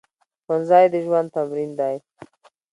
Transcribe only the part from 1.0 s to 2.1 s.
ژوند تمرین دی